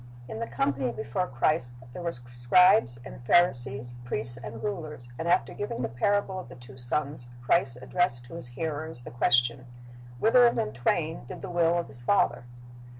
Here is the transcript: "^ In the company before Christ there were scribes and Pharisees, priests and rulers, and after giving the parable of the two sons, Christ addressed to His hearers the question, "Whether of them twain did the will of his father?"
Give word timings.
"^ 0.01 0.03
In 0.27 0.39
the 0.39 0.47
company 0.47 0.91
before 0.91 1.27
Christ 1.27 1.83
there 1.93 2.01
were 2.01 2.11
scribes 2.11 2.97
and 3.05 3.21
Pharisees, 3.23 3.93
priests 4.03 4.35
and 4.35 4.63
rulers, 4.63 5.13
and 5.19 5.27
after 5.27 5.53
giving 5.53 5.83
the 5.83 5.87
parable 5.89 6.39
of 6.39 6.49
the 6.49 6.55
two 6.55 6.75
sons, 6.75 7.27
Christ 7.43 7.77
addressed 7.83 8.25
to 8.25 8.33
His 8.33 8.47
hearers 8.47 9.03
the 9.03 9.11
question, 9.11 9.67
"Whether 10.17 10.47
of 10.47 10.55
them 10.55 10.73
twain 10.73 11.25
did 11.25 11.43
the 11.43 11.51
will 11.51 11.77
of 11.77 11.87
his 11.87 12.01
father?" 12.01 12.45